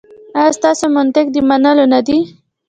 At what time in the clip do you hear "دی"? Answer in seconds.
2.07-2.17